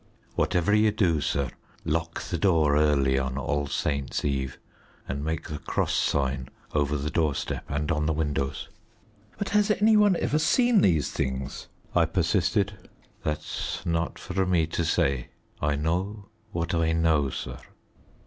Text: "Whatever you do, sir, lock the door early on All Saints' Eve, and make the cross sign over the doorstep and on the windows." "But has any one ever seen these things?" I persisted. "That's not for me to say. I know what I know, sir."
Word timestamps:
"Whatever 0.33 0.73
you 0.73 0.89
do, 0.91 1.21
sir, 1.21 1.51
lock 1.85 2.19
the 2.23 2.37
door 2.39 2.75
early 2.75 3.19
on 3.19 3.37
All 3.37 3.67
Saints' 3.67 4.25
Eve, 4.25 4.57
and 5.07 5.23
make 5.23 5.47
the 5.49 5.59
cross 5.59 5.93
sign 5.93 6.49
over 6.73 6.97
the 6.97 7.11
doorstep 7.11 7.65
and 7.69 7.91
on 7.91 8.07
the 8.07 8.13
windows." 8.13 8.67
"But 9.37 9.49
has 9.49 9.69
any 9.69 9.95
one 9.95 10.15
ever 10.15 10.39
seen 10.39 10.81
these 10.81 11.11
things?" 11.11 11.67
I 11.93 12.05
persisted. 12.05 12.89
"That's 13.21 13.85
not 13.85 14.17
for 14.17 14.43
me 14.47 14.65
to 14.73 14.83
say. 14.83 15.27
I 15.61 15.75
know 15.75 16.29
what 16.51 16.73
I 16.73 16.93
know, 16.93 17.29
sir." 17.29 17.59